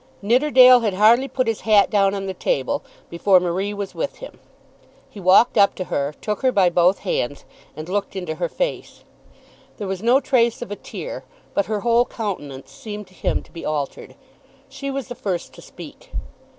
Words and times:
Nidderdale 0.23 0.79
had 0.79 0.95
hardly 0.95 1.27
put 1.27 1.45
his 1.45 1.61
hat 1.61 1.91
down 1.91 2.15
on 2.15 2.25
the 2.25 2.33
table 2.33 2.83
before 3.11 3.39
Marie 3.39 3.71
was 3.71 3.93
with 3.93 4.15
him. 4.15 4.39
He 5.07 5.19
walked 5.19 5.59
up 5.59 5.75
to 5.75 5.83
her, 5.93 6.15
took 6.21 6.41
her 6.41 6.51
by 6.51 6.71
both 6.71 6.97
hands, 7.05 7.45
and 7.77 7.87
looked 7.87 8.15
into 8.15 8.33
her 8.41 8.49
face. 8.49 9.03
There 9.77 9.87
was 9.87 10.01
no 10.01 10.19
trace 10.19 10.63
of 10.63 10.71
a 10.71 10.75
tear, 10.75 11.23
but 11.53 11.67
her 11.67 11.81
whole 11.81 12.05
countenance 12.05 12.71
seemed 12.71 13.05
to 13.09 13.13
him 13.13 13.43
to 13.43 13.51
be 13.51 13.63
altered. 13.63 14.15
She 14.69 14.89
was 14.89 15.07
the 15.07 15.13
first 15.13 15.53
to 15.53 15.61
speak. 15.61 16.09